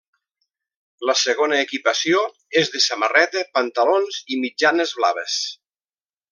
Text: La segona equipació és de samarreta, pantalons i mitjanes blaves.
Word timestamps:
La 1.09 1.15
segona 1.23 1.59
equipació 1.65 2.23
és 2.63 2.73
de 2.77 2.83
samarreta, 2.87 3.45
pantalons 3.59 4.21
i 4.37 4.41
mitjanes 4.49 4.99
blaves. 5.03 5.41